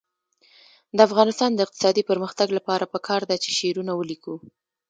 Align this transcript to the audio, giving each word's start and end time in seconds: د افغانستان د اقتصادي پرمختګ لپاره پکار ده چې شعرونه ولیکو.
د 0.95 0.97
افغانستان 1.07 1.51
د 1.53 1.59
اقتصادي 1.65 2.03
پرمختګ 2.09 2.47
لپاره 2.57 2.91
پکار 2.93 3.21
ده 3.29 3.35
چې 3.43 3.49
شعرونه 3.59 3.91
ولیکو. 3.95 4.35